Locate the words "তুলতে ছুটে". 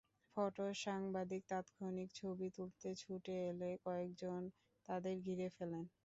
2.55-3.35